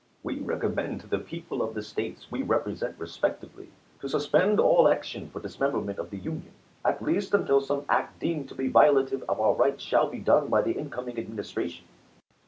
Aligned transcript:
"We 0.23 0.39
recommend 0.39 1.01
to 1.01 1.07
the 1.07 1.19
people 1.19 1.61
of 1.61 1.75
the 1.75 1.83
States 1.83 2.25
we 2.31 2.41
represent 2.41 2.95
respectively, 2.97 3.69
to 3.99 4.09
suspend 4.09 4.59
all 4.59 4.87
action 4.87 5.29
for 5.29 5.39
dismemberment 5.39 5.99
of 5.99 6.05
Lincoln 6.11 6.11
t(( 6.11 6.17
the 6.17 6.23
Union, 6.23 6.53
at 6.83 7.03
least 7.03 7.35
until 7.35 7.61
some 7.61 7.85
act 7.87 8.19
deemed 8.19 8.49
to 8.49 8.55
be 8.55 8.67
violative 8.67 9.21
of 9.21 9.27
guff 9.27 9.35
Green. 9.37 9.45
our 9.45 9.53
rights 9.53 9.83
shall 9.83 10.09
be 10.09 10.17
done 10.17 10.47
by 10.47 10.63
the 10.63 10.71
incoming 10.71 11.19
Administration. 11.19 11.85